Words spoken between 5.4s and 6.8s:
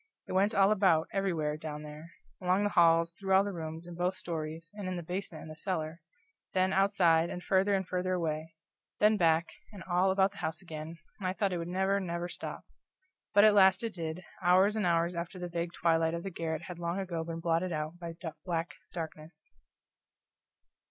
and the cellar; then